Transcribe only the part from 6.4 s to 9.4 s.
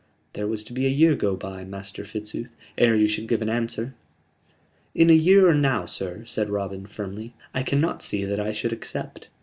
Robin, firmly, "I cannot see that I should accept.